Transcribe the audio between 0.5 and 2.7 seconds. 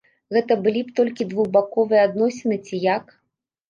былі б толькі двухбаковыя адносіны